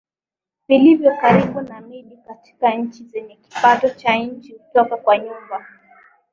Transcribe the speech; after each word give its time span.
vilivyo 0.67 1.17
karibu 1.17 1.61
na 1.61 1.81
miji 1.81 2.17
katika 2.17 2.73
nchi 2.73 3.03
zenye 3.03 3.35
kipato 3.35 3.89
cha 3.89 4.17
chini 4.19 4.53
hutoka 4.59 4.97
kwa 4.97 5.17
nyumba 5.17 5.65